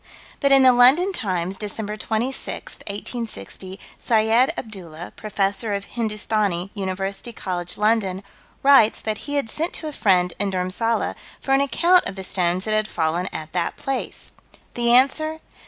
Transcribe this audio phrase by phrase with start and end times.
[0.39, 1.99] But in the London Times, Dec.
[1.99, 8.23] 26, 1860, Syed Abdoolah, Professor of Hindustani, University College, London,
[8.63, 12.23] writes that he had sent to a friend in Dhurmsalla, for an account of the
[12.23, 14.31] stones that had fallen at that place.
[14.73, 15.39] The answer